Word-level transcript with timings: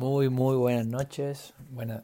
Muy, 0.00 0.30
muy 0.30 0.56
buenas 0.56 0.86
noches, 0.86 1.52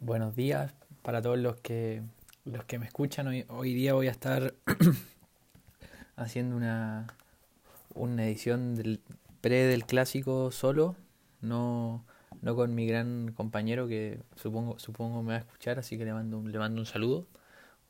buenos 0.02 0.36
días 0.36 0.74
para 1.00 1.22
todos 1.22 1.38
los 1.38 1.56
que, 1.56 2.02
los 2.45 2.62
que 2.66 2.78
me 2.78 2.84
escuchan. 2.84 3.26
Hoy, 3.26 3.46
hoy 3.48 3.72
día 3.72 3.95
voy 3.95 4.08
a 4.08 4.10
estar 4.10 4.52
haciendo 6.16 6.56
una, 6.56 7.06
una 7.95 8.27
edición 8.27 8.74
del 8.74 9.00
pre 9.40 9.64
del 9.64 9.86
clásico 9.86 10.50
solo, 10.50 10.95
no, 11.41 12.05
no 12.42 12.55
con 12.55 12.74
mi 12.74 12.86
gran 12.86 13.32
compañero 13.32 13.88
que 13.88 14.20
supongo, 14.34 14.78
supongo 14.78 15.22
me 15.22 15.28
va 15.28 15.36
a 15.36 15.41
escuchar, 15.41 15.78
así 15.78 15.97
que 15.97 16.05
le 16.05 16.12
mando, 16.12 16.42
le 16.42 16.58
mando 16.58 16.83
un 16.83 16.86
saludo. 16.86 17.27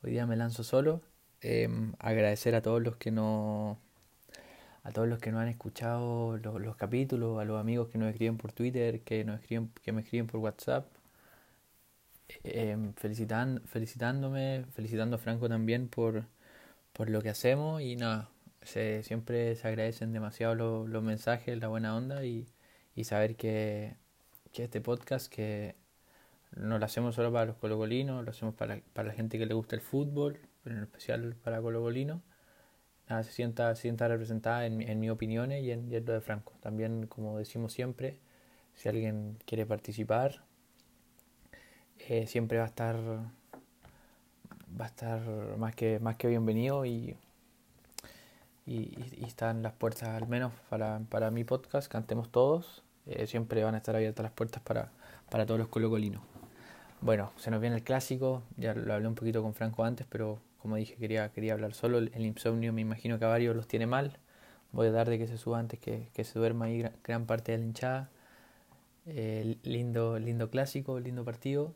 Hoy 0.03 0.11
día 0.11 0.25
me 0.25 0.37
lanzo 0.37 0.63
solo. 0.63 1.01
Em, 1.41 1.91
agradecer 1.99 2.55
a 2.55 2.61
todos 2.61 2.81
los 2.81 2.95
que 2.95 3.11
no 3.11 3.77
a 4.87 4.91
todos 4.91 5.07
los 5.09 5.19
que 5.19 5.31
no 5.33 5.39
han 5.39 5.49
escuchado 5.49 6.37
los, 6.37 6.75
capítulos, 6.77 7.39
a 7.41 7.45
los 7.45 7.59
amigos 7.59 7.89
que 7.89 7.97
nos 7.97 8.09
escriben 8.09 8.37
por 8.37 8.53
Twitter, 8.53 9.01
que 9.01 9.25
nos 9.25 9.41
escriben, 9.41 9.69
que 9.83 9.91
me 9.91 10.01
escriben 10.01 10.27
por 10.27 10.39
WhatsApp, 10.39 10.87
em, 12.43 12.93
felicitándome, 12.93 14.65
felicitando 14.73 15.15
a 15.17 15.19
Franco 15.19 15.49
también 15.49 15.89
por, 15.89 16.25
por 16.93 17.09
lo 17.09 17.21
que 17.21 17.29
hacemos 17.29 17.81
y 17.81 17.95
nada, 17.97 18.29
se, 18.61 19.03
siempre 19.03 19.55
se 19.55 19.67
agradecen 19.67 20.13
demasiado 20.13 20.55
los, 20.55 21.03
mensajes, 21.03 21.57
la 21.59 21.67
buena 21.67 21.95
onda 21.95 22.25
y, 22.25 22.47
y 22.95 23.03
saber 23.05 23.35
que, 23.35 23.95
que, 24.53 24.63
este 24.65 24.81
podcast 24.81 25.31
que 25.31 25.75
no 26.55 26.79
lo 26.79 26.85
hacemos 26.85 27.15
solo 27.15 27.31
para 27.33 27.45
los 27.47 27.57
colocolinos, 27.57 28.23
lo 28.25 28.31
hacemos 28.31 28.55
para, 28.55 28.79
para 28.93 29.09
la 29.09 29.13
gente 29.15 29.37
que 29.37 29.45
le 29.47 29.53
gusta 29.53 29.75
el 29.75 29.81
fútbol, 29.81 30.39
pero 30.63 30.77
en 30.77 30.83
especial 30.83 31.35
para 31.43 31.61
colocolinos, 31.61 32.21
se 33.07 33.31
sienta, 33.31 33.73
sienta 33.75 34.07
representada 34.07 34.65
en, 34.65 34.81
en 34.81 34.99
mis 34.99 35.11
opiniones 35.11 35.63
y 35.63 35.71
en, 35.71 35.91
y 35.91 35.99
lo 35.99 36.13
de 36.13 36.21
Franco. 36.21 36.53
También, 36.61 37.07
como 37.07 37.37
decimos 37.37 37.73
siempre, 37.73 38.19
si 38.75 38.89
alguien 38.89 39.37
quiere 39.45 39.65
participar, 39.65 40.43
eh, 41.99 42.27
siempre 42.27 42.57
va 42.57 42.65
a 42.65 42.67
estar 42.67 42.95
va 44.79 44.85
a 44.85 44.87
estar 44.87 45.21
más 45.57 45.75
que 45.75 45.99
más 45.99 46.15
que 46.15 46.27
bienvenido 46.27 46.85
y, 46.85 47.17
y, 48.65 49.25
están 49.25 49.63
las 49.63 49.73
puertas 49.73 50.09
al 50.09 50.27
menos 50.27 50.53
para, 50.69 51.01
para 51.09 51.31
mi 51.31 51.43
podcast 51.43 51.91
cantemos 51.91 52.29
todos 52.29 52.83
eh, 53.07 53.27
siempre 53.27 53.63
van 53.63 53.75
a 53.75 53.77
estar 53.77 53.95
abiertas 53.95 54.23
las 54.23 54.31
puertas 54.31 54.61
para, 54.61 54.91
para 55.29 55.45
todos 55.45 55.59
los 55.59 55.69
colocolinos 55.69 56.21
bueno 57.01 57.31
se 57.37 57.49
nos 57.49 57.61
viene 57.61 57.77
el 57.77 57.83
clásico 57.83 58.43
ya 58.57 58.73
lo 58.73 58.93
hablé 58.93 59.07
un 59.07 59.15
poquito 59.15 59.41
con 59.41 59.53
Franco 59.53 59.83
antes 59.83 60.05
pero 60.09 60.39
como 60.61 60.75
dije 60.75 60.95
quería 60.95 61.31
quería 61.31 61.53
hablar 61.53 61.73
solo 61.73 61.99
el, 61.99 62.25
insomnio 62.25 62.73
me 62.73 62.81
imagino 62.81 63.19
que 63.19 63.25
a 63.25 63.29
varios 63.29 63.55
los 63.55 63.67
tiene 63.67 63.87
mal 63.87 64.17
voy 64.71 64.87
a 64.87 64.91
dar 64.91 65.09
de 65.09 65.17
que 65.17 65.27
se 65.27 65.37
suba 65.37 65.59
antes 65.59 65.79
que, 65.79 66.09
que 66.13 66.23
se 66.23 66.39
duerma 66.39 66.65
ahí 66.65 66.83
gran, 67.03 67.25
parte 67.25 67.51
de 67.51 67.59
la 67.59 67.65
hinchada 67.65 68.09
eh, 69.05 69.57
lindo 69.63 70.19
lindo 70.19 70.49
clásico 70.49 70.99
lindo 70.99 71.23
partido 71.23 71.73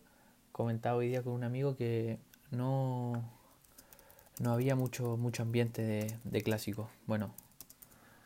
comentaba 0.52 0.98
hoy 0.98 1.10
día 1.10 1.24
con 1.24 1.34
un 1.34 1.44
amigo 1.44 1.76
que 1.76 2.20
no, 2.52 3.24
no 4.40 4.52
había 4.52 4.76
mucho, 4.76 5.18
mucho 5.18 5.44
ambiente 5.44 6.20
de, 6.24 6.44
clásico. 6.44 6.90
Bueno, 7.08 7.34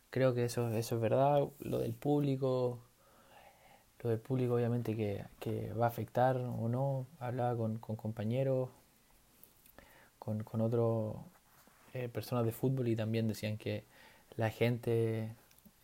creo 0.09 0.33
que 0.33 0.45
eso, 0.45 0.70
eso 0.70 0.95
es 0.95 1.02
verdad. 1.02 1.48
Lo 1.59 1.80
del 1.80 1.94
público, 1.94 2.80
lo 4.00 4.09
del 4.09 4.20
público 4.20 4.56
obviamente 4.56 4.95
que, 4.95 5.26
que 5.39 5.72
va 5.73 5.86
a 5.86 5.89
afectar 5.89 6.38
o 6.38 6.67
no. 6.67 7.08
Hablaba 7.20 7.56
con 7.56 7.78
compañeros, 7.78 8.70
con, 10.25 10.43
con 10.43 10.61
otras 10.61 11.23
eh, 11.93 12.09
personas 12.09 12.45
de 12.45 12.52
fútbol 12.52 12.87
y 12.87 12.95
también 12.95 13.27
decían 13.27 13.58
que 13.58 13.86
la 14.36 14.49
gente, 14.49 15.33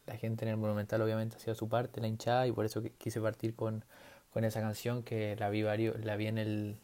la 0.08 0.18
gente 0.18 0.44
en 0.44 0.50
el 0.52 0.58
Monumental 0.58 1.02
obviamente 1.02 1.38
hacía 1.38 1.56
su 1.56 1.70
parte, 1.70 2.02
la 2.02 2.08
hinchada, 2.08 2.48
y 2.48 2.52
por 2.52 2.66
eso 2.66 2.82
quise 2.98 3.22
partir 3.22 3.56
con, 3.56 3.86
con 4.34 4.44
esa 4.44 4.60
canción 4.60 5.04
que 5.04 5.36
la 5.38 5.50
vi, 5.50 5.64
varios, 5.64 6.04
la 6.04 6.16
vi 6.16 6.28
en, 6.28 6.40
el, 6.40 6.78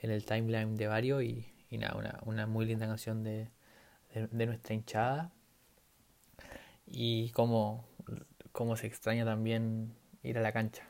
en 0.00 0.10
el 0.10 0.24
timeline 0.24 0.76
de 0.76 0.86
varios 0.86 1.22
y, 1.22 1.46
y 1.70 1.78
nada, 1.78 1.96
una, 1.96 2.20
una, 2.26 2.46
muy 2.46 2.66
linda 2.66 2.86
canción 2.86 3.24
de, 3.24 3.48
de, 4.14 4.46
nuestra 4.46 4.74
hinchada 4.74 5.32
y 6.86 7.30
cómo, 7.30 7.84
cómo, 8.52 8.76
se 8.76 8.86
extraña 8.86 9.24
también 9.24 9.94
ir 10.22 10.38
a 10.38 10.42
la 10.42 10.52
cancha. 10.52 10.84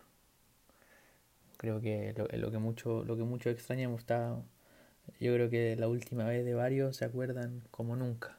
Creo 1.56 1.80
que 1.80 2.14
lo, 2.16 2.26
lo 2.26 2.50
que 2.50 2.58
mucho 2.58 3.04
lo 3.04 3.16
que 3.16 3.24
mucho 3.24 3.50
extrañamos 3.50 4.00
está 4.00 4.36
yo 5.20 5.34
creo 5.34 5.50
que 5.50 5.76
la 5.76 5.88
última 5.88 6.24
vez 6.24 6.44
de 6.44 6.54
varios 6.54 6.96
se 6.96 7.04
acuerdan 7.04 7.62
como 7.70 7.96
nunca. 7.96 8.36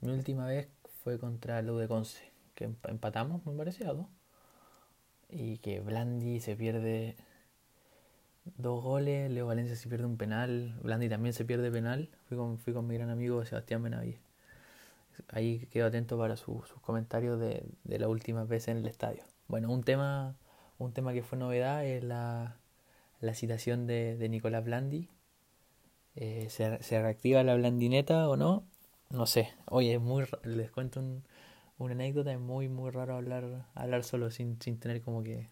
Mi 0.00 0.10
última 0.10 0.46
vez 0.46 0.68
fue 1.02 1.18
contra 1.18 1.62
lo 1.62 1.78
de 1.78 1.88
Conce, 1.88 2.32
que 2.54 2.64
empatamos, 2.64 3.44
me 3.46 3.52
parece, 3.56 3.86
a 3.86 3.92
dos 3.92 4.06
y 5.28 5.58
que 5.58 5.80
Blandi 5.80 6.40
se 6.40 6.56
pierde 6.56 7.16
dos 8.56 8.82
goles, 8.82 9.30
Leo 9.30 9.46
Valencia 9.46 9.76
se 9.76 9.88
pierde 9.88 10.06
un 10.06 10.16
penal, 10.16 10.78
Blandi 10.82 11.08
también 11.08 11.32
se 11.34 11.44
pierde 11.44 11.70
penal, 11.70 12.08
fui 12.28 12.36
con, 12.36 12.58
fui 12.58 12.72
con 12.72 12.86
mi 12.86 12.94
gran 12.94 13.10
amigo 13.10 13.44
Sebastián 13.44 13.82
Benavides. 13.82 14.20
Ahí 15.28 15.66
quedo 15.70 15.86
atento 15.86 16.16
para 16.16 16.36
sus 16.36 16.72
comentarios 16.80 17.40
de, 17.40 17.64
de 17.84 17.98
la 17.98 18.08
última 18.08 18.44
vez 18.44 18.68
en 18.68 18.78
el 18.78 18.86
estadio. 18.86 19.24
Bueno, 19.48 19.70
un 19.70 19.82
tema, 19.82 20.36
un 20.78 20.92
tema 20.92 21.12
que 21.12 21.22
fue 21.22 21.38
novedad 21.38 21.84
es 21.84 22.04
la, 22.04 22.56
la 23.20 23.34
citación 23.34 23.86
de, 23.86 24.16
de 24.16 24.28
Nicolás 24.28 24.64
Blandi. 24.64 25.08
Eh, 26.16 26.48
¿se, 26.50 26.82
¿Se 26.82 27.00
reactiva 27.00 27.42
la 27.42 27.54
blandineta 27.54 28.28
o 28.28 28.36
no? 28.36 28.64
No 29.10 29.26
sé. 29.26 29.50
Oye, 29.66 29.94
es 29.94 30.00
muy, 30.00 30.24
les 30.44 30.70
cuento 30.70 31.00
un, 31.00 31.24
una 31.78 31.92
anécdota, 31.94 32.32
es 32.32 32.40
muy, 32.40 32.68
muy 32.68 32.90
raro 32.90 33.14
hablar, 33.16 33.66
hablar 33.74 34.04
solo 34.04 34.30
sin, 34.30 34.60
sin 34.60 34.78
tener 34.78 35.00
como 35.02 35.22
que, 35.22 35.46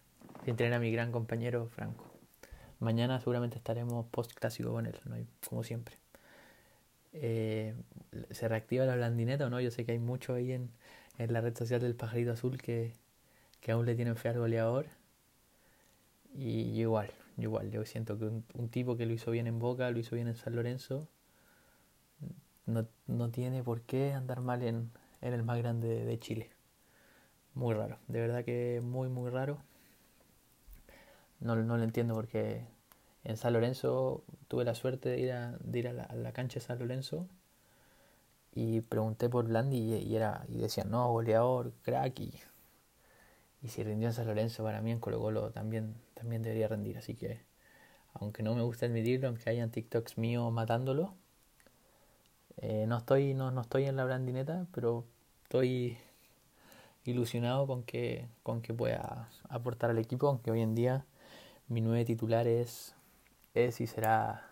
sin 0.45 0.57
tener 0.57 0.75
a 0.75 0.79
mi 0.81 0.91
gran 0.93 1.13
compañero 1.13 1.69
Franco. 1.69 2.05
Mañana 2.81 3.21
seguramente 3.21 3.57
estaremos 3.57 4.07
post 4.07 4.33
clásico 4.35 4.73
con 4.73 4.87
él, 4.87 4.99
como 5.49 5.63
siempre. 5.63 5.97
Eh, 7.13 7.75
¿Se 8.31 8.49
reactiva 8.49 8.85
la 8.85 8.97
blandineta 8.97 9.47
o 9.47 9.51
no? 9.51 9.61
Yo 9.61 9.71
sé 9.71 9.85
que 9.87 9.93
hay 9.93 9.99
mucho 9.99 10.35
ahí 10.35 10.53
en, 10.53 10.71
en 11.19 11.33
la 11.33 11.41
red 11.41 11.57
social 11.57 11.81
del 11.81 11.95
pajarito 11.95 12.33
azul 12.33 12.61
que, 12.61 12.95
que 13.61 13.73
aún 13.73 13.87
le 13.87 13.95
tienen 13.95 14.17
fe 14.17 14.29
al 14.29 14.39
goleador. 14.39 14.87
Y 16.35 16.79
igual, 16.81 17.11
igual, 17.37 17.71
yo 17.71 17.85
siento 17.85 18.19
que 18.19 18.25
un, 18.27 18.69
tipo 18.71 18.97
que 18.97 19.07
lo 19.07 19.13
hizo 19.13 19.31
bien 19.31 19.47
en 19.47 19.59
Boca, 19.59 19.91
lo 19.91 19.99
hizo 19.99 20.15
bien 20.17 20.29
en 20.29 20.37
San 20.37 20.57
Lorenzo, 20.57 21.09
no, 22.67 22.87
no 23.07 23.31
tiene 23.31 23.63
por 23.63 23.83
qué 23.83 24.13
andar 24.13 24.41
mal 24.41 24.63
en, 24.63 24.91
en 25.21 25.35
el 25.35 25.43
más 25.43 25.59
grande 25.59 26.05
de 26.05 26.19
Chile. 26.19 26.51
Muy 27.55 27.75
raro, 27.75 27.99
de 28.09 28.21
verdad 28.21 28.45
que 28.45 28.81
muy, 28.83 29.09
muy 29.09 29.31
raro. 29.31 29.59
No, 31.41 31.57
no 31.57 31.77
lo 31.77 31.83
entiendo 31.85 32.15
porque 32.15 32.67
en 33.25 33.37
San 33.37 33.53
Lorenzo 33.53 34.25
tuve 34.49 34.65
la 34.65 34.75
suerte 34.75 35.09
de 35.11 35.21
ir 35.21 35.33
a, 35.33 35.59
ir 35.73 35.89
a, 35.89 35.93
la, 35.93 36.33
cancha 36.33 36.61
de 36.61 36.67
San 36.67 36.79
Lorenzo 36.79 37.29
y 38.55 38.81
pregunté 38.81 39.29
por 39.29 39.47
Blandi 39.47 39.79
y, 39.79 40.17
era, 40.17 40.45
y 40.49 40.59
decían, 40.59 40.91
no, 40.91 41.11
goleador, 41.11 41.73
crack. 41.83 42.21
Y, 42.21 42.35
y 43.63 43.69
si 43.69 43.83
rindió 43.83 44.09
en 44.09 44.15
San 44.15 44.27
Lorenzo, 44.27 44.63
para 44.65 44.81
mí 44.81 44.93
en 44.93 45.01
Colo 45.01 45.21
Colo 45.21 45.51
también, 45.51 45.95
también 46.17 46.43
debería 46.43 46.67
rendir. 46.67 46.99
Así 46.99 47.15
que, 47.15 47.41
aunque 48.15 48.43
no 48.43 48.55
me 48.55 48.63
gusta 48.63 48.87
admitirlo, 48.87 49.29
aunque 49.29 49.49
hayan 49.51 49.71
TikToks 49.71 50.19
míos 50.19 50.51
matándolo, 50.53 51.15
eh, 52.57 52.87
no, 52.89 52.99
estoy, 52.99 53.35
no, 53.35 53.51
no 53.51 53.61
estoy 53.61 53.85
en 53.85 53.97
la 53.97 54.05
blandineta, 54.05 54.67
pero 54.73 55.05
estoy 55.45 55.99
ilusionado 57.05 57.67
con 57.67 57.83
que, 57.85 58.29
con 58.43 58.63
que 58.63 58.73
pueda 58.75 59.29
aportar 59.49 59.91
al 59.91 59.99
equipo, 59.99 60.27
aunque 60.29 60.51
hoy 60.51 60.63
en 60.63 60.75
día 60.75 61.05
mi 61.69 61.81
nueve 61.81 62.05
titular 62.05 62.47
es, 62.49 62.95
es 63.55 63.81
y 63.81 63.87
será 63.87 64.51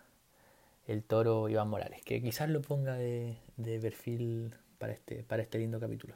el 0.87 1.03
toro 1.03 1.49
Iván 1.49 1.69
Morales, 1.69 2.01
que 2.03 2.21
quizás 2.21 2.49
lo 2.49 2.61
ponga 2.61 2.93
de, 2.93 3.37
de 3.57 3.79
perfil 3.79 4.55
para 4.77 4.93
este, 4.93 5.23
para 5.23 5.41
este 5.41 5.57
lindo 5.57 5.79
capítulo. 5.79 6.13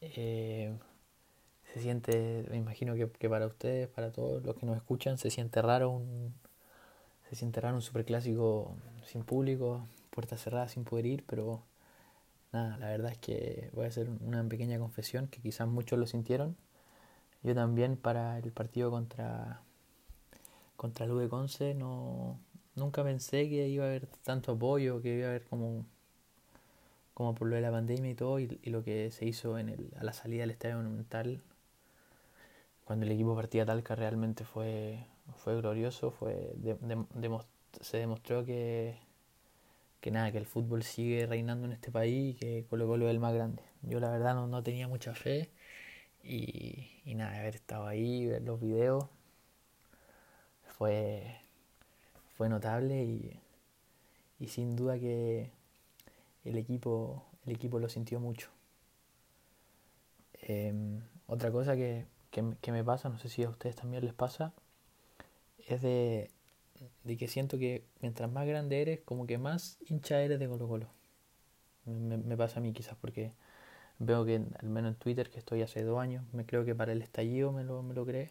Eh, 0.00 0.72
se 1.74 1.80
siente, 1.80 2.46
me 2.50 2.56
imagino 2.56 2.94
que, 2.94 3.10
que, 3.10 3.28
para 3.28 3.48
ustedes, 3.48 3.88
para 3.88 4.12
todos 4.12 4.44
los 4.44 4.54
que 4.54 4.64
nos 4.64 4.76
escuchan, 4.76 5.18
se 5.18 5.28
siente 5.28 5.60
raro 5.60 5.90
un, 5.90 6.32
se 7.28 7.34
siente 7.34 7.60
raro 7.60 7.74
un 7.74 7.82
superclásico 7.82 8.76
sin 9.04 9.24
público, 9.24 9.84
puertas 10.10 10.40
cerradas 10.40 10.70
sin 10.70 10.84
poder 10.84 11.06
ir, 11.06 11.24
pero 11.26 11.64
nada, 12.52 12.78
la 12.78 12.90
verdad 12.90 13.10
es 13.10 13.18
que 13.18 13.70
voy 13.72 13.86
a 13.86 13.88
hacer 13.88 14.08
una 14.20 14.44
pequeña 14.44 14.78
confesión 14.78 15.26
que 15.26 15.40
quizás 15.40 15.66
muchos 15.66 15.98
lo 15.98 16.06
sintieron. 16.06 16.56
Yo 17.42 17.56
también 17.56 17.96
para 17.96 18.38
el 18.38 18.52
partido 18.52 18.92
contra 18.92 19.60
contra 20.76 21.06
el 21.06 21.28
Conce 21.28 21.74
no 21.74 22.38
nunca 22.76 23.02
pensé 23.02 23.48
que 23.48 23.68
iba 23.68 23.84
a 23.84 23.88
haber 23.88 24.06
tanto 24.22 24.52
apoyo, 24.52 25.02
que 25.02 25.18
iba 25.18 25.26
a 25.26 25.30
haber 25.30 25.44
como 25.44 25.84
como 27.14 27.34
por 27.34 27.48
lo 27.48 27.56
de 27.56 27.62
la 27.62 27.72
pandemia 27.72 28.10
y 28.12 28.14
todo 28.14 28.38
y, 28.38 28.60
y 28.62 28.70
lo 28.70 28.84
que 28.84 29.10
se 29.10 29.24
hizo 29.26 29.58
en 29.58 29.70
el, 29.70 29.92
a 29.98 30.04
la 30.04 30.12
salida 30.12 30.42
del 30.42 30.50
Estadio 30.52 30.76
Monumental 30.76 31.42
cuando 32.84 33.06
el 33.06 33.12
equipo 33.12 33.34
partía 33.36 33.66
Talca 33.66 33.94
realmente 33.94 34.44
fue 34.44 35.06
fue 35.36 35.56
glorioso, 35.56 36.10
fue 36.10 36.54
se 37.80 37.98
demostró 37.98 38.44
que, 38.44 38.98
que 40.00 40.10
nada, 40.10 40.30
que 40.32 40.38
el 40.38 40.46
fútbol 40.46 40.82
sigue 40.82 41.26
reinando 41.26 41.66
en 41.66 41.72
este 41.72 41.90
país 41.90 42.34
y 42.34 42.38
que 42.38 42.66
Colo 42.70 42.86
Colo 42.86 43.06
es 43.06 43.10
el 43.12 43.20
más 43.20 43.34
grande. 43.34 43.62
Yo 43.82 44.00
la 44.00 44.10
verdad 44.10 44.34
no, 44.34 44.46
no 44.46 44.62
tenía 44.62 44.88
mucha 44.88 45.14
fe 45.14 45.50
Y, 46.24 46.90
y 47.06 47.14
nada, 47.16 47.38
haber 47.40 47.56
estado 47.56 47.86
ahí, 47.88 48.26
ver 48.26 48.42
los 48.42 48.60
videos, 48.60 49.06
fue, 50.76 51.40
fue 52.36 52.48
notable 52.48 53.04
y, 53.04 53.40
y 54.40 54.48
sin 54.48 54.76
duda 54.76 54.98
que 54.98 55.50
el 56.44 56.56
equipo, 56.58 57.24
el 57.46 57.54
equipo 57.54 57.78
lo 57.80 57.88
sintió 57.88 58.20
mucho. 58.20 58.50
Em, 60.42 61.00
otra 61.26 61.50
cosa 61.50 61.74
que, 61.76 62.06
que, 62.34 62.72
me 62.72 62.82
pasa, 62.82 63.08
no 63.08 63.18
sé 63.18 63.28
si 63.28 63.44
a 63.44 63.48
ustedes 63.48 63.76
también 63.76 64.04
les 64.04 64.12
pasa, 64.12 64.52
es 65.68 65.80
de, 65.82 66.30
de, 67.04 67.16
que 67.16 67.28
siento 67.28 67.58
que 67.58 67.84
mientras 68.00 68.30
más 68.30 68.46
grande 68.46 68.82
eres, 68.82 69.00
como 69.04 69.26
que 69.26 69.38
más 69.38 69.78
hincha 69.88 70.20
eres 70.20 70.40
de 70.40 70.48
Colo 70.48 70.66
Colo. 70.66 70.88
Me, 71.86 72.36
pasa 72.36 72.58
a 72.58 72.62
mí 72.62 72.72
quizás 72.72 72.96
porque 73.00 73.32
veo 73.98 74.24
que 74.24 74.36
al 74.58 74.68
menos 74.68 74.92
en 74.92 74.98
Twitter, 74.98 75.30
que 75.30 75.38
estoy 75.38 75.62
hace 75.62 75.82
dos 75.84 76.00
años, 76.00 76.24
me 76.32 76.44
creo 76.44 76.64
que 76.64 76.74
para 76.74 76.92
el 76.92 77.02
estallido 77.02 77.52
me 77.52 77.62
lo, 77.62 77.82
me 77.82 77.94
lo 77.94 78.04
cree. 78.04 78.30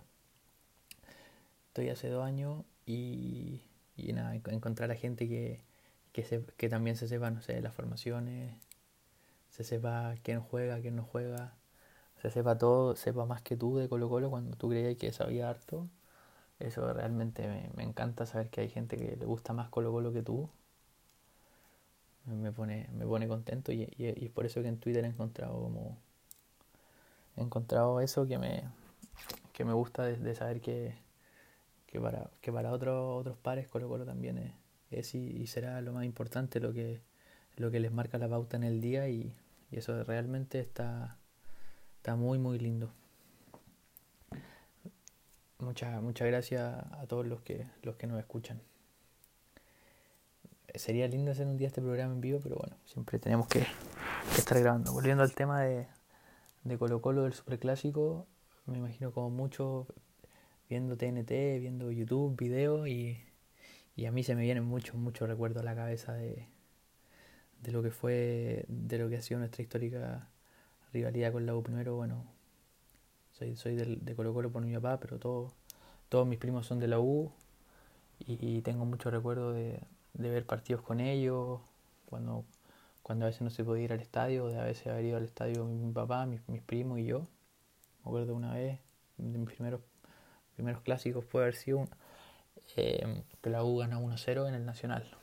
Estoy 1.67 1.89
hace 1.89 2.09
dos 2.09 2.25
años 2.25 2.65
y, 2.85 3.61
y 3.95 4.13
nada, 4.13 4.35
encontrar 4.35 4.91
a 4.91 4.95
gente 4.95 5.29
que, 5.29 5.61
que, 6.11 6.25
se, 6.25 6.43
que 6.57 6.69
también 6.69 6.97
se 6.97 7.07
sepa, 7.07 7.31
no 7.31 7.41
sé, 7.41 7.61
las 7.61 7.73
formaciones, 7.73 8.53
se 9.49 9.63
sepa 9.63 10.15
quién 10.23 10.41
juega, 10.41 10.81
quién 10.81 10.95
no 10.95 11.03
juega, 11.03 11.55
se 12.23 12.31
sepa 12.31 12.57
todo, 12.57 12.95
sepa 12.95 13.25
más 13.25 13.41
que 13.41 13.57
tú 13.57 13.77
de 13.77 13.89
Colo 13.89 14.07
Colo 14.09 14.29
cuando 14.29 14.55
tú 14.57 14.69
creías 14.69 14.97
que 14.97 15.11
sabía 15.11 15.49
harto. 15.49 15.89
Eso 16.59 16.93
realmente 16.93 17.47
me, 17.75 17.83
encanta 17.83 18.25
saber 18.25 18.49
que 18.49 18.61
hay 18.61 18.69
gente 18.69 18.97
que 18.97 19.17
le 19.17 19.25
gusta 19.25 19.51
más 19.53 19.69
Colo 19.69 19.91
Colo 19.91 20.13
que 20.13 20.23
tú. 20.23 20.49
Me 22.25 22.53
pone, 22.53 22.89
me 22.93 23.05
pone 23.05 23.27
contento 23.27 23.73
y, 23.73 23.93
es 23.97 24.29
por 24.31 24.45
eso 24.45 24.61
que 24.61 24.69
en 24.69 24.79
Twitter 24.79 25.03
he 25.03 25.07
encontrado 25.07 25.61
como 25.61 25.97
encontrado 27.35 27.99
eso 27.99 28.25
que 28.25 28.37
me, 28.37 28.63
que 29.51 29.65
me 29.65 29.73
gusta 29.73 30.03
de, 30.03 30.35
saber 30.35 30.61
que, 30.61 30.95
que, 31.87 31.99
para, 31.99 32.31
que 32.41 32.53
para 32.53 32.71
otros 32.71 33.19
otros 33.19 33.37
pares 33.37 33.67
Colo 33.67 33.89
Colo 33.89 34.05
también 34.05 34.37
es, 34.37 34.53
es 34.91 35.15
y, 35.15 35.45
será 35.47 35.81
lo 35.81 35.91
más 35.91 36.05
importante, 36.05 36.61
lo 36.61 36.71
que, 36.71 37.01
lo 37.57 37.69
que 37.71 37.81
les 37.81 37.91
marca 37.91 38.17
la 38.17 38.29
pauta 38.29 38.55
en 38.55 38.63
el 38.63 38.79
día 38.79 39.09
y, 39.09 39.35
eso 39.71 40.03
realmente 40.03 40.59
está, 40.59 41.17
está 42.03 42.17
muy 42.17 42.37
muy 42.37 42.59
lindo. 42.59 42.91
Muchas, 45.59 46.01
muchas 46.01 46.27
gracias 46.27 46.61
a 46.91 47.05
todos 47.07 47.25
los 47.25 47.39
que, 47.39 47.65
los 47.81 47.95
que 47.95 48.07
nos 48.07 48.19
escuchan. 48.19 48.61
Sería 50.75 51.07
lindo 51.07 51.31
hacer 51.31 51.47
un 51.47 51.55
día 51.55 51.67
este 51.67 51.81
programa 51.81 52.13
en 52.13 52.19
vivo, 52.19 52.41
pero 52.43 52.57
bueno, 52.57 52.75
siempre 52.83 53.19
tenemos 53.19 53.47
que, 53.47 53.65
estar 54.37 54.59
grabando. 54.59 54.91
Volviendo 54.91 55.23
al 55.23 55.33
tema 55.33 55.61
de, 55.61 55.87
de 56.65 56.77
Colo 56.77 57.01
Colo 57.01 57.23
del 57.23 57.33
Superclásico, 57.33 58.27
me 58.65 58.79
imagino 58.79 59.13
como 59.13 59.29
mucho 59.29 59.87
viendo 60.69 60.97
TNT, 60.97 61.31
viendo 61.61 61.89
YouTube, 61.89 62.35
videos 62.35 62.89
y 62.89 63.17
y 63.95 64.07
a 64.07 64.11
mí 64.11 64.23
se 64.23 64.35
me 64.35 64.41
vienen 64.41 64.65
muchos, 64.65 64.95
muchos 64.95 65.29
recuerdos 65.29 65.61
a 65.61 65.65
la 65.65 65.73
cabeza 65.73 66.11
de, 66.11 66.49
de 67.61 67.71
lo 67.71 67.81
que 67.81 67.91
fue, 67.91 68.65
de 68.67 68.97
lo 68.97 69.07
que 69.07 69.15
ha 69.15 69.21
sido 69.21 69.39
nuestra 69.39 69.61
histórica 69.61 70.32
rivalidad 70.93 71.33
con 71.33 71.45
la 71.45 71.55
U. 71.55 71.63
Primero, 71.63 71.95
bueno, 71.95 72.23
soy, 73.33 73.55
soy 73.55 73.75
del, 73.75 74.05
de 74.05 74.15
Colo 74.15 74.33
Colo 74.33 74.51
por 74.51 74.63
mi 74.63 74.73
papá, 74.73 74.99
pero 74.99 75.19
todos 75.19 75.53
todos 76.13 76.27
mis 76.27 76.37
primos 76.37 76.67
son 76.67 76.79
de 76.79 76.87
la 76.87 76.99
U 76.99 77.31
y, 78.19 78.61
tengo 78.61 78.85
muchos 78.85 79.11
recuerdos 79.11 79.55
de, 79.55 79.81
de, 80.13 80.29
ver 80.29 80.45
partidos 80.45 80.83
con 80.83 80.99
ellos, 80.99 81.59
cuando, 82.05 82.45
cuando 83.01 83.25
a 83.25 83.29
veces 83.29 83.41
no 83.41 83.49
se 83.49 83.63
podía 83.63 83.85
ir 83.85 83.93
al 83.93 83.99
estadio, 83.99 84.47
de 84.47 84.59
a 84.59 84.63
veces 84.63 84.85
haber 84.85 85.05
ido 85.05 85.17
al 85.17 85.23
estadio 85.23 85.65
mi, 85.65 85.91
papá, 85.91 86.27
mis, 86.27 86.47
mis, 86.47 86.61
primos 86.61 86.99
y 86.99 87.05
yo. 87.05 87.21
Me 88.03 88.09
acuerdo 88.09 88.35
una 88.35 88.53
vez, 88.53 88.79
de 89.17 89.39
mis 89.39 89.49
primeros, 89.49 89.81
primeros 90.55 90.83
clásicos 90.83 91.25
puede 91.25 91.45
haber 91.45 91.55
sido 91.55 91.85
eh, 92.75 93.23
que 93.41 93.49
la 93.49 93.63
U 93.63 93.77
gana 93.77 93.99
1-0 93.99 94.47
en 94.47 94.53
el 94.53 94.67
Nacional. 94.67 95.17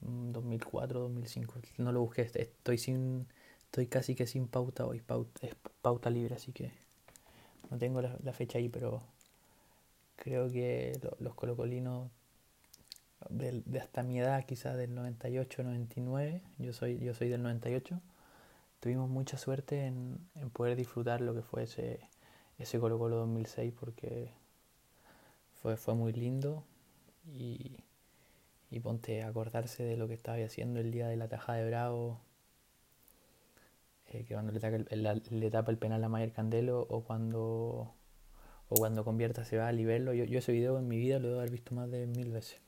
2004, 0.00 0.98
mm, 0.98 1.14
2005. 1.14 1.54
No 1.78 1.92
lo 1.92 2.00
busqué, 2.00 2.22
estoy 2.22 2.76
sin 2.76 3.28
estoy 3.70 3.86
casi 3.86 4.16
que 4.16 4.26
sin 4.26 4.48
pauta 4.48 4.84
hoy, 4.84 5.00
pauta, 5.00 5.46
es 5.46 5.54
pauta 5.80 6.10
libre, 6.10 6.34
así 6.34 6.50
que 6.50 6.72
no 7.70 7.78
tengo 7.78 8.02
la, 8.02 8.32
fecha 8.32 8.58
ahí, 8.58 8.68
pero 8.68 9.00
creo 10.16 10.50
que 10.50 10.98
los 11.20 11.36
colocolinos 11.36 12.10
de, 13.28 13.62
de, 13.64 13.78
hasta 13.78 14.02
mi 14.02 14.18
edad, 14.18 14.44
quizás 14.44 14.76
del 14.76 14.92
98, 14.96 15.62
99, 15.62 16.42
yo 16.58 16.72
soy, 16.72 16.98
yo 16.98 17.14
soy 17.14 17.28
del 17.28 17.44
98, 17.44 18.00
tuvimos 18.80 19.08
mucha 19.08 19.38
suerte 19.38 19.86
en, 19.86 20.18
en 20.34 20.50
poder 20.50 20.74
disfrutar 20.74 21.20
lo 21.20 21.32
que 21.32 21.42
fue 21.42 21.62
ese, 21.62 22.00
ese 22.58 22.80
Colo 22.80 22.98
Colo 22.98 23.18
2006 23.18 23.72
porque 23.78 24.32
fue, 25.62 25.76
fue 25.76 25.94
muy 25.94 26.12
lindo 26.12 26.64
y, 27.24 27.76
y 28.68 28.80
ponte 28.80 29.22
a 29.22 29.28
acordarse 29.28 29.84
de 29.84 29.96
lo 29.96 30.08
que 30.08 30.14
estaba 30.14 30.38
haciendo 30.38 30.80
el 30.80 30.90
día 30.90 31.06
de 31.06 31.16
la 31.16 31.28
tajada 31.28 31.58
de 31.60 31.68
Bravo, 31.68 32.20
eh, 34.10 34.24
que 34.24 34.34
cuando 34.34 34.52
le 34.52 34.60
tapa, 35.50 35.70
el, 35.70 35.78
penal 35.78 36.04
a 36.04 36.08
Mayer 36.08 36.32
Candelo 36.32 36.86
o 36.88 37.02
cuando 37.04 37.94
o 38.68 38.74
cuando 38.76 39.04
convierta 39.04 39.44
se 39.44 39.56
va 39.56 39.68
a 39.68 39.72
nivelarlo. 39.72 40.14
Yo, 40.14 40.24
yo 40.24 40.38
ese 40.38 40.52
video 40.52 40.78
en 40.78 40.88
mi 40.88 40.98
vida 40.98 41.18
lo 41.18 41.28
debo 41.28 41.40
haber 41.40 41.50
visto 41.50 41.74
más 41.74 41.90
de 41.90 42.06
mil 42.06 42.30
veces. 42.30 42.60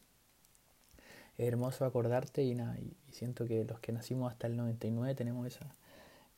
Es 1.38 1.48
hermoso 1.48 1.84
acordarte 1.84 2.42
y 2.42 2.54
nada, 2.54 2.78
y, 2.78 2.96
siento 3.10 3.46
que 3.46 3.64
los 3.64 3.80
que 3.80 3.92
nacimos 3.92 4.30
hasta 4.30 4.46
el 4.46 4.56
99 4.56 5.14
tenemos 5.14 5.46
esa, 5.46 5.66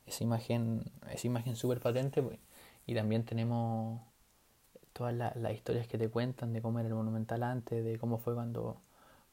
esa 0.06 0.24
imagen, 0.24 0.82
esa 1.10 1.26
imagen 1.26 1.56
súper 1.56 1.80
patente 1.80 2.22
pues, 2.22 2.38
y 2.86 2.94
también 2.94 3.24
tenemos 3.24 4.00
todas 4.94 5.14
las 5.14 5.52
historias 5.52 5.88
que 5.88 5.98
te 5.98 6.08
cuentan 6.08 6.52
de 6.52 6.62
cómo 6.62 6.78
era 6.78 6.88
el 6.88 6.94
Monumental 6.94 7.42
antes, 7.42 7.84
de 7.84 7.98
cómo 7.98 8.18
fue 8.18 8.34
cuando 8.34 8.80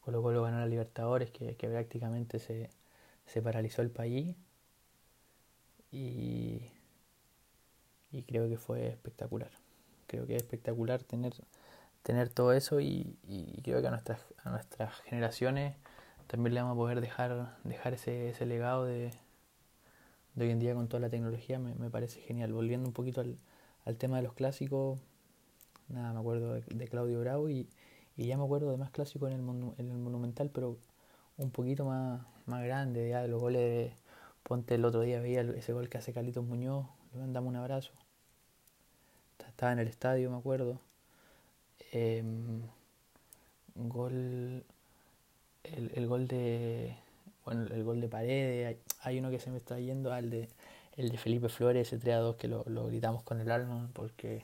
Colo 0.01 0.21
Colo 0.23 0.41
ganó 0.41 0.59
la 0.59 0.65
Libertadores, 0.65 1.29
que, 1.31 1.53
prácticamente 1.53 2.39
se, 2.39 2.69
paralizó 3.41 3.81
el 3.83 3.91
país. 3.91 4.35
Y, 5.91 6.71
y 8.11 8.23
creo 8.23 8.47
que 8.49 8.57
fue 8.57 8.87
espectacular. 8.87 9.51
Creo 10.07 10.25
que 10.25 10.35
es 10.35 10.41
espectacular 10.41 11.03
tener, 11.03 11.33
tener 12.03 12.29
todo 12.29 12.53
eso 12.53 12.79
y, 12.79 13.17
creo 13.63 13.81
que 13.81 13.87
a 13.87 13.91
nuestras, 13.91 14.21
a 14.43 14.49
nuestras 14.49 14.95
generaciones 15.01 15.75
también 16.27 16.53
le 16.53 16.61
vamos 16.61 16.75
a 16.75 16.77
poder 16.77 17.01
dejar, 17.01 17.57
dejar 17.63 17.93
ese, 17.93 18.29
ese 18.29 18.45
legado 18.45 18.85
de, 18.85 19.11
de 20.35 20.45
hoy 20.45 20.51
en 20.51 20.59
día 20.59 20.73
con 20.73 20.87
toda 20.87 21.01
la 21.01 21.09
tecnología. 21.09 21.59
Me, 21.59 21.89
parece 21.89 22.21
genial. 22.21 22.53
Volviendo 22.53 22.87
un 22.87 22.93
poquito 22.93 23.21
al, 23.21 23.37
al 23.85 23.97
tema 23.97 24.17
de 24.17 24.23
los 24.23 24.33
clásicos, 24.33 24.99
nada, 25.89 26.13
me 26.13 26.19
acuerdo 26.19 26.53
de, 26.53 26.87
Claudio 26.87 27.19
Bravo 27.19 27.49
y, 27.49 27.69
y, 28.15 28.27
ya 28.27 28.37
me 28.37 28.43
acuerdo 28.43 28.71
de 28.71 28.77
más 28.77 28.91
clásicos 28.91 29.31
en 29.31 29.39
el, 29.39 29.73
en 29.77 29.91
el 29.91 29.97
Monumental, 29.97 30.49
pero 30.53 30.77
un 31.37 31.51
poquito 31.51 31.85
más, 31.85 32.21
más 32.45 32.63
grande, 32.63 33.09
ya 33.09 33.21
de 33.21 33.27
los 33.27 33.41
goles 33.41 33.61
de 33.61 33.93
Ponte 34.51 34.75
el 34.75 34.83
otro 34.83 34.99
día 34.99 35.21
veía 35.21 35.43
ese 35.43 35.71
gol 35.71 35.87
que 35.87 35.97
hace 35.97 36.11
Carlitos 36.11 36.43
Muñoz, 36.43 36.85
le 37.13 37.21
mandamos 37.21 37.51
un 37.51 37.55
abrazo. 37.55 37.93
Estaba 39.47 39.71
en 39.71 39.79
el 39.79 39.87
estadio, 39.87 40.29
me 40.29 40.35
acuerdo. 40.35 40.77
Eh, 41.93 42.21
gol 43.75 44.65
el, 45.63 46.05
gol 46.05 46.27
de 46.27 46.97
bueno 47.45 47.65
el 47.73 47.81
gol 47.85 48.01
de 48.01 48.09
Paredes 48.09 48.77
hay, 48.99 49.19
uno 49.19 49.29
que 49.29 49.39
se 49.39 49.51
me 49.51 49.57
está 49.57 49.79
yendo 49.79 50.11
al 50.11 50.29
de 50.29 50.49
el 50.97 51.11
de 51.11 51.17
Felipe 51.17 51.47
Flores 51.47 51.87
ese 51.87 51.97
3 51.97 52.15
a 52.15 52.19
2 52.19 52.35
que 52.35 52.49
lo, 52.49 52.65
gritamos 52.87 53.23
con 53.23 53.39
el 53.39 53.49
alma 53.51 53.89
porque 53.93 54.43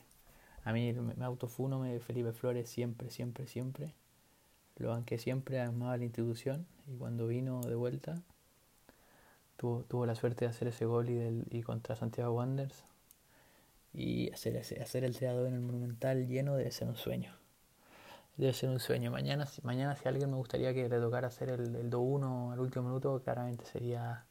a 0.64 0.72
mí 0.72 0.94
me 0.94 1.26
autofuno 1.26 1.80
me 1.80 2.00
Felipe 2.00 2.32
Flores 2.32 2.70
siempre, 2.70 3.10
siempre, 3.10 3.46
siempre. 3.46 3.94
Lo 4.78 4.88
banqué 4.88 5.18
siempre, 5.18 5.60
amaba 5.60 5.98
la 5.98 6.06
institución 6.06 6.66
y 6.88 6.96
cuando 6.96 7.28
vino 7.28 7.60
de 7.64 7.76
vuelta 7.76 8.24
tuvo, 9.58 9.84
tuvo 9.84 10.06
la 10.06 10.16
suerte 10.16 10.46
de 10.46 10.52
hacer 10.52 10.70
ese 10.70 10.86
gol 10.86 11.10
y, 11.10 11.16
del, 11.16 11.46
y 11.50 11.62
contra 11.64 11.96
Santiago 11.96 12.34
Wanderers 12.34 12.86
y 13.94 14.32
hacer, 14.32 14.56
ese, 14.56 14.82
hacer 14.82 15.04
el 15.04 15.18
teatro 15.18 15.48
en 15.48 15.56
el 15.56 15.62
Monumental 15.62 16.28
lleno 16.28 16.56
debe 16.56 16.72
ser 16.72 16.88
un 16.88 16.96
sueño. 16.96 17.34
Debe 18.38 18.54
ser 18.54 18.70
un 18.70 18.80
sueño. 18.80 19.10
Mañana, 19.12 19.48
mañana 19.64 19.96
si 19.96 20.08
alguien 20.08 20.30
me 20.30 20.38
gustaría 20.38 20.74
que 20.74 20.88
le 20.88 21.00
tocara 21.00 21.28
hacer 21.28 21.50
el, 21.50 21.76
el 21.76 21.90
2-1 21.90 22.54
al 22.54 22.60
último 22.60 22.86
minuto, 22.86 23.22
claramente 23.24 23.66
sería, 23.66 24.26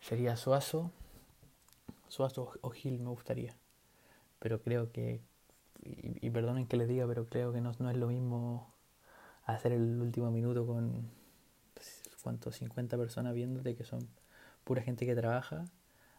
sería 0.00 0.36
Suazo. 0.36 0.90
Suazo 2.08 2.52
o 2.62 2.70
Gil 2.70 2.98
me 3.00 3.10
gustaría. 3.10 3.54
Pero 4.38 4.62
creo 4.62 4.90
que, 4.90 5.20
y, 5.82 6.30
perdonen 6.30 6.66
que 6.66 6.78
les 6.78 6.88
diga, 6.88 7.06
pero 7.06 7.26
creo 7.26 7.52
que 7.52 7.60
no, 7.60 7.72
no, 7.78 7.90
es 7.90 7.96
lo 7.96 8.08
mismo 8.08 8.72
hacer 9.44 9.72
el 9.72 10.00
último 10.00 10.30
minuto 10.30 10.66
con, 10.66 11.10
¿cuántos? 12.22 12.56
50 12.56 12.96
personas 12.96 13.34
viéndote 13.34 13.76
que 13.76 13.84
son 13.84 14.08
pura 14.64 14.82
gente 14.82 15.06
que 15.06 15.14
trabaja, 15.14 15.64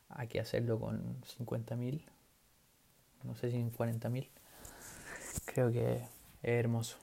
a 0.10 0.28
que 0.28 0.40
hacerlo 0.40 0.80
con 0.80 1.22
50.000, 1.22 2.04
no 3.24 3.36
sé 3.36 3.52
si 3.52 3.58
en 3.58 3.72
40.000. 3.72 4.30
Creo 5.46 5.72
que 5.72 5.96
es 5.96 6.10
hermoso. 6.44 6.98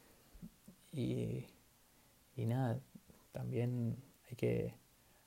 Y, 0.92 1.46
y 2.36 2.46
nada, 2.46 2.78
también 3.32 3.96
hay 4.28 4.36
que, 4.36 4.74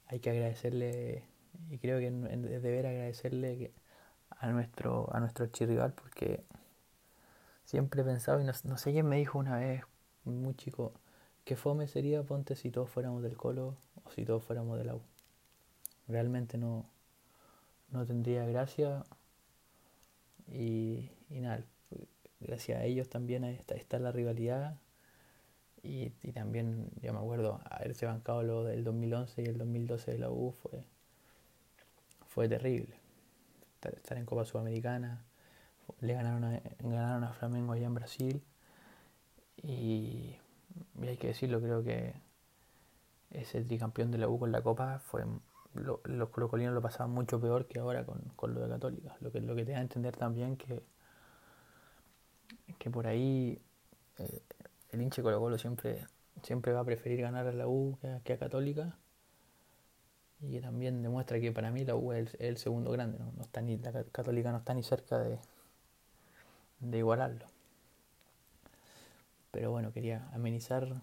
hay 0.07 0.19
que 0.19 0.29
agradecerle, 0.29 1.23
y 1.69 1.77
creo 1.77 1.99
que 1.99 2.07
es 2.07 2.61
deber 2.63 2.87
agradecerle 2.87 3.71
a 4.29 4.49
nuestro, 4.49 5.13
a 5.13 5.19
nuestro 5.19 5.45
archirrival 5.45 5.93
porque 5.93 6.43
siempre 7.65 8.01
he 8.01 8.05
pensado, 8.05 8.41
y 8.41 8.43
no, 8.43 8.77
sé 8.77 8.91
quién 8.91 9.07
me 9.07 9.17
dijo 9.17 9.39
una 9.39 9.57
vez, 9.57 9.83
muy 10.25 10.55
chico, 10.55 10.93
que 11.45 11.55
fome 11.55 11.87
sería, 11.87 12.23
ponte, 12.23 12.55
si 12.55 12.69
todos 12.69 12.89
fuéramos 12.89 13.23
del 13.23 13.37
Colo 13.37 13.77
o 14.03 14.11
si 14.11 14.25
todos 14.25 14.43
fuéramos 14.43 14.77
de 14.77 14.85
la 14.85 14.95
U. 14.95 15.01
Realmente 16.11 16.57
no, 16.57 16.85
no 17.89 18.05
tendría 18.05 18.45
gracia. 18.45 19.03
Y, 20.47 21.09
y 21.29 21.39
nada, 21.39 21.63
gracias 22.39 22.79
a 22.79 22.83
ellos 22.83 23.09
también 23.09 23.43
está, 23.43 23.75
está 23.75 23.99
la 23.99 24.11
rivalidad. 24.11 24.77
Y, 25.83 26.09
también 26.33 26.91
yo 27.01 27.11
me 27.13 27.19
acuerdo 27.19 27.59
haberse 27.65 28.05
bancado 28.05 28.43
lo 28.43 28.63
del 28.63 28.83
2011 28.83 29.41
y 29.41 29.45
el 29.45 29.57
2012 29.57 30.11
de 30.11 30.19
la 30.19 30.29
U 30.29 30.51
fue, 30.51 30.85
fue 32.27 32.47
terrible. 32.47 32.95
Estar, 33.81 34.17
en 34.17 34.25
Copa 34.25 34.45
Sudamericana, 34.45 35.25
le 36.01 36.13
ganaron 36.13 36.43
a, 36.43 36.61
ganaron 36.79 37.23
a 37.23 37.33
Flamengo 37.33 37.73
allá 37.73 37.87
en 37.87 37.95
Brasil. 37.95 38.43
Y, 39.57 40.35
hay 41.01 41.17
que 41.17 41.27
decirlo, 41.27 41.61
creo 41.61 41.83
que 41.83 42.13
ese 43.31 43.63
tricampeón 43.63 44.11
de 44.11 44.19
la 44.19 44.27
U 44.27 44.37
con 44.37 44.51
la 44.51 44.61
Copa 44.61 44.99
fue 44.99 45.25
los 45.73 46.29
colocolinos 46.29 46.73
lo 46.73 46.81
pasaban 46.81 47.11
mucho 47.11 47.39
peor 47.39 47.65
que 47.67 47.79
ahora 47.79 48.05
con, 48.05 48.21
con, 48.35 48.53
lo 48.53 48.61
de 48.61 48.69
Católica. 48.69 49.15
Lo 49.21 49.31
que, 49.31 49.39
lo 49.41 49.55
que 49.55 49.65
te 49.65 49.71
da 49.71 49.79
a 49.79 49.81
entender 49.81 50.15
también 50.15 50.57
que, 50.57 50.83
que 52.77 52.89
por 52.89 53.07
ahí 53.07 53.61
eh, 54.17 54.41
el 54.91 55.01
hinche 55.01 55.21
Colo 55.21 55.57
siempre, 55.57 56.05
siempre 56.43 56.73
va 56.73 56.81
a 56.81 56.85
preferir 56.85 57.21
ganar 57.21 57.47
a 57.47 57.53
la 57.53 57.67
U 57.67 57.97
que 58.23 58.33
a, 58.33 58.37
Católica. 58.37 58.97
Y 60.41 60.59
también 60.59 61.03
demuestra 61.03 61.39
que 61.39 61.51
para 61.51 61.71
mí 61.71 61.85
la 61.85 61.95
U 61.95 62.13
es 62.13 62.35
el, 62.39 62.57
segundo 62.57 62.91
grande, 62.91 63.19
¿no? 63.19 63.31
está 63.41 63.61
ni, 63.61 63.77
la 63.77 64.03
Católica 64.05 64.51
no 64.51 64.57
está 64.57 64.73
ni 64.73 64.83
cerca 64.83 65.19
de, 65.19 65.39
de 66.79 66.97
igualarlo. 66.97 67.45
Pero 69.51 69.71
bueno, 69.71 69.91
quería 69.91 70.29
amenizar, 70.33 71.01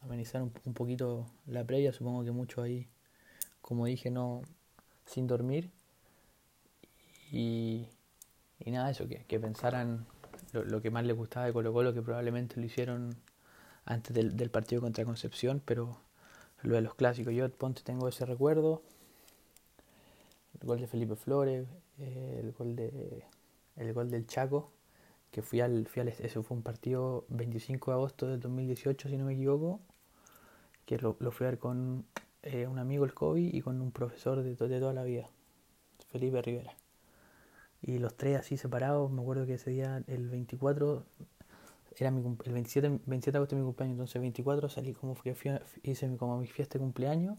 amenizar 0.00 0.42
un, 0.42 0.74
poquito 0.74 1.26
la 1.46 1.64
previa, 1.64 1.92
supongo 1.92 2.24
que 2.24 2.30
mucho 2.30 2.62
ahí, 2.62 2.88
como 3.64 3.86
dije, 3.86 4.10
no 4.10 4.42
sin 5.06 5.26
dormir. 5.26 5.70
Y, 7.32 7.88
y 8.60 8.70
nada, 8.70 8.90
eso, 8.90 9.08
que, 9.08 9.24
que 9.24 9.40
pensaran 9.40 10.06
lo, 10.52 10.82
que 10.82 10.90
más 10.90 11.04
les 11.04 11.16
gustaba 11.16 11.46
de 11.46 11.52
Colo 11.54 11.72
Colo, 11.72 11.94
que 11.94 12.02
probablemente 12.02 12.60
lo 12.60 12.66
hicieron 12.66 13.16
antes 13.86 14.14
del, 14.14 14.50
partido 14.50 14.82
contra 14.82 15.04
Concepción, 15.06 15.62
pero 15.64 15.96
lo 16.62 16.74
de 16.74 16.82
los 16.82 16.94
clásicos, 16.94 17.32
yo 17.32 17.48
ponte 17.50 17.82
tengo 17.82 18.06
ese 18.06 18.26
recuerdo, 18.26 18.82
el 20.60 20.66
gol 20.66 20.80
de 20.80 20.86
Felipe 20.86 21.16
Flores, 21.16 21.66
el 21.98 22.52
gol 22.52 22.76
de 22.76 23.24
el 23.76 23.92
gol 23.92 24.10
del 24.10 24.26
Chaco, 24.26 24.70
que 25.30 25.42
fui 25.42 25.60
al, 25.60 25.86
fui 25.86 26.02
ese 26.02 26.42
fue 26.42 26.56
un 26.56 26.62
partido 26.62 27.24
25 27.28 27.90
de 27.90 27.94
agosto 27.94 28.26
del 28.26 28.40
2018 28.40 29.08
si 29.08 29.16
no 29.16 29.24
me 29.24 29.32
equivoco, 29.32 29.80
que 30.84 30.98
lo, 30.98 31.14
fui 31.14 31.46
a 31.46 31.50
ver 31.50 31.58
con 31.58 32.04
eh, 32.44 32.66
un 32.66 32.78
amigo 32.78 33.04
el 33.06 33.14
COVID 33.14 33.54
y 33.54 33.60
con 33.62 33.80
un 33.80 33.90
profesor 33.90 34.42
de, 34.42 34.54
de 34.54 34.80
toda 34.80 34.92
la 34.92 35.02
vida, 35.02 35.30
Felipe 36.10 36.42
Rivera. 36.42 36.76
Y 37.80 37.98
los 37.98 38.16
tres 38.16 38.38
así 38.38 38.56
separados, 38.56 39.10
me 39.10 39.22
acuerdo 39.22 39.46
que 39.46 39.54
ese 39.54 39.70
día, 39.70 40.02
el 40.06 40.28
24, 40.28 41.04
era 41.96 42.10
mi, 42.10 42.20
el 42.20 42.52
27, 42.52 43.00
27 43.06 43.32
de 43.32 43.38
agosto 43.38 43.56
mi 43.56 43.62
cumpleaños, 43.62 43.94
entonces 43.94 44.16
el 44.16 44.22
24 44.22 44.68
salí 44.68 44.92
como 44.92 45.14
fui, 45.14 45.34
hice 45.82 46.16
como 46.16 46.38
mi 46.38 46.46
fiesta 46.46 46.78
de 46.78 46.82
cumpleaños, 46.82 47.38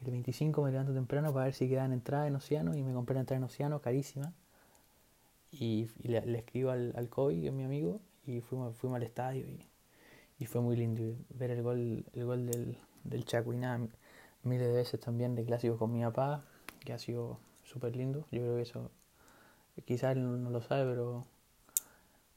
y 0.00 0.04
el 0.04 0.12
25 0.12 0.62
me 0.62 0.70
levanto 0.70 0.94
temprano 0.94 1.32
para 1.32 1.46
ver 1.46 1.54
si 1.54 1.68
quedaban 1.68 1.92
entradas 1.92 2.28
en 2.28 2.36
Océano, 2.36 2.76
y 2.76 2.82
me 2.82 2.92
compré 2.92 3.14
la 3.14 3.20
entrada 3.20 3.38
en 3.38 3.44
Océano, 3.44 3.80
carísima, 3.80 4.34
y, 5.50 5.88
le, 6.02 6.18
escribo 6.38 6.70
al, 6.70 6.92
al 6.96 7.08
Kobe, 7.08 7.40
que 7.40 7.46
es 7.48 7.52
mi 7.52 7.64
amigo, 7.64 8.00
y 8.24 8.40
fuimos, 8.40 8.76
fuimos 8.76 8.96
al 8.96 9.02
estadio, 9.02 9.48
y, 9.48 9.68
y 10.38 10.46
fue 10.46 10.60
muy 10.60 10.76
lindo 10.76 11.16
ver 11.30 11.50
el 11.50 11.62
gol, 11.62 12.04
el 12.12 12.24
gol 12.24 12.46
del, 12.46 12.78
del 13.04 13.24
Chaco, 13.24 13.52
y 13.52 13.58
nada, 13.58 13.88
miles 14.46 14.68
de 14.68 14.74
veces 14.74 15.00
también 15.00 15.34
de 15.34 15.44
clásicos 15.44 15.78
con 15.78 15.92
mi 15.92 16.02
papá, 16.02 16.44
que 16.84 16.92
ha 16.92 16.98
sido 16.98 17.38
súper 17.64 17.96
lindo, 17.96 18.26
yo 18.30 18.40
creo 18.42 18.56
que 18.56 18.62
eso 18.62 18.90
Quizás 19.82 20.16
él 20.16 20.42
no 20.42 20.50
lo 20.50 20.62
sabe, 20.62 20.84
pero 20.88 21.24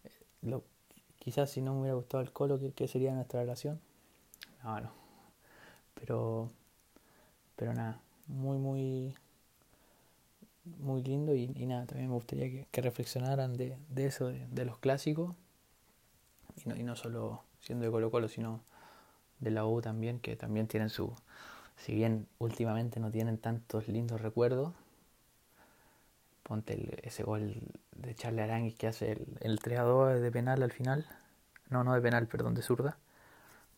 eh, 0.03 0.59
quizás 1.19 1.51
si 1.51 1.61
no 1.61 1.73
me 1.73 1.81
hubiera 1.81 1.95
gustado 1.95 2.23
el 2.23 2.31
colo, 2.31 2.59
¿qué, 2.75 2.87
sería 2.87 3.13
nuestra 3.13 3.41
relación? 3.41 3.79
No, 4.63 4.81
no. 4.81 4.91
Pero, 5.93 6.49
pero 7.55 7.73
nada, 7.73 8.01
muy, 8.25 8.57
muy, 8.57 9.15
muy 10.79 11.03
lindo 11.03 11.35
y, 11.35 11.47
nada, 11.67 11.85
también 11.85 12.09
me 12.09 12.15
gustaría 12.15 12.65
que, 12.65 12.81
reflexionaran 12.81 13.55
de, 13.55 13.77
eso, 13.95 14.27
de, 14.27 14.65
los 14.65 14.79
clásicos, 14.79 15.35
y 16.65 16.69
no, 16.69 16.75
y 16.75 16.83
no 16.83 16.95
solo 16.95 17.43
siendo 17.59 17.85
de 17.85 17.91
Colo 17.91 18.09
Colo, 18.09 18.27
sino 18.27 18.61
de 19.39 19.51
la 19.51 19.65
U 19.65 19.79
también, 19.81 20.19
que 20.19 20.35
también 20.35 20.67
tienen 20.67 20.89
su, 20.89 21.13
si 21.77 21.93
bien 21.93 22.27
últimamente 22.39 22.99
no 22.99 23.11
tienen 23.11 23.37
tantos 23.37 23.87
lindos 23.87 24.21
recuerdos, 24.21 24.73
Ponte 26.47 27.05
ese 27.05 27.23
gol 27.23 27.55
de 27.91 28.15
Charlie 28.15 28.41
Arangui 28.41 28.71
que 28.71 28.87
hace 28.87 29.11
el, 29.11 29.27
el 29.41 29.59
3 29.59 29.79
a 29.79 29.83
2 29.83 30.21
de 30.21 30.31
penal 30.31 30.63
al 30.63 30.71
final. 30.71 31.05
No, 31.69 31.83
no 31.83 31.93
de 31.93 31.99
penal, 31.99 32.25
perdón, 32.27 32.53
de 32.53 32.61
zurda. 32.61 32.97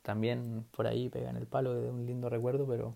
También 0.03 0.65
por 0.71 0.85
ahí 0.85 1.09
pega 1.09 1.31
en 1.31 1.37
el 1.37 1.47
palo, 1.47 1.73
de 1.73 1.89
un 1.89 2.05
lindo 2.05 2.29
recuerdo, 2.29 2.67
pero 2.67 2.93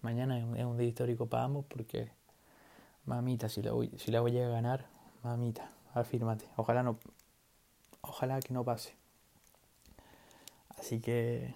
mañana 0.00 0.38
es 0.38 0.64
un, 0.64 0.78
día 0.78 0.88
histórico 0.88 1.26
para 1.26 1.44
ambos 1.44 1.66
porque, 1.66 2.10
mamita, 3.04 3.50
si 3.50 3.60
la, 3.60 3.72
si 3.98 4.10
la 4.10 4.20
voy 4.22 4.38
a 4.38 4.48
ganar, 4.48 4.86
mamita, 5.22 5.70
afírmate. 5.92 6.46
Ojalá 6.56 6.82
no, 6.82 6.98
ojalá 8.00 8.40
que 8.40 8.54
no 8.54 8.64
pase. 8.64 8.94
Así 10.78 11.00
que, 11.00 11.54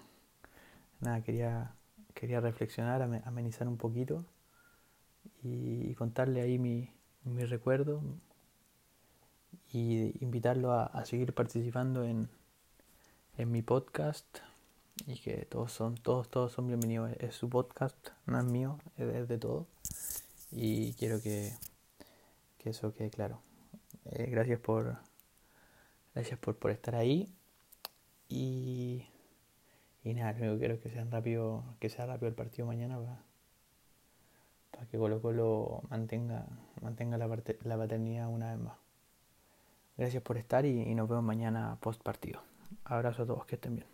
nada, 0.99 1.21
quería, 1.21 1.73
quería 2.21 2.39
reflexionar, 2.39 3.01
amenizar 3.01 3.67
un 3.67 3.77
poquito 3.77 4.23
y 5.41 5.95
contarle 5.95 6.41
ahí 6.41 6.59
mi, 6.59 6.87
mi 7.23 7.45
recuerdo 7.45 8.03
y 9.73 10.23
invitarlo 10.23 10.71
a, 10.71 11.03
seguir 11.03 11.33
participando 11.33 12.03
en, 12.05 12.29
en 13.39 13.51
mi 13.51 13.63
podcast 13.63 14.37
y 15.07 15.17
que 15.17 15.45
todos 15.45 15.71
son 15.71 15.95
todos 15.95 16.29
todos 16.29 16.51
son 16.51 16.67
bienvenidos. 16.67 17.11
Es 17.19 17.33
su 17.33 17.49
podcast 17.49 18.09
no 18.27 18.37
es 18.37 18.45
mío 18.45 18.77
es 18.97 19.27
de, 19.27 19.39
todo 19.39 19.65
y 20.51 20.93
quiero 20.93 21.19
que, 21.23 21.51
que 22.59 22.69
eso 22.69 22.93
quede 22.93 23.09
claro. 23.09 23.41
Eh, 24.05 24.27
gracias 24.29 24.59
por 24.59 24.95
gracias 26.13 26.37
por, 26.37 26.55
por 26.55 26.69
estar 26.69 26.93
ahí 26.93 27.33
y 28.29 29.07
y 30.03 30.13
nada 30.13 30.33
lo 30.33 30.57
quiero 30.57 30.79
que 30.79 30.89
sean 30.89 31.11
rápido 31.11 31.63
que 31.79 31.89
sea 31.89 32.05
rápido 32.05 32.27
el 32.29 32.35
partido 32.35 32.65
mañana 32.65 32.97
para 34.71 34.85
que 34.85 34.97
Colo 34.97 35.21
Colo 35.21 35.83
mantenga, 35.89 36.45
mantenga 36.81 37.17
la, 37.17 37.27
la 37.27 37.77
paternidad 37.77 38.27
una 38.29 38.51
vez 38.51 38.59
más. 38.59 38.77
Gracias 39.97 40.23
por 40.23 40.37
estar 40.37 40.65
y, 40.65 40.81
y 40.81 40.95
nos 40.95 41.07
vemos 41.09 41.23
mañana 41.23 41.77
post 41.81 42.01
partido. 42.01 42.41
Abrazo 42.85 43.23
a 43.23 43.25
todos, 43.25 43.45
que 43.45 43.55
estén 43.55 43.75
bien. 43.75 43.90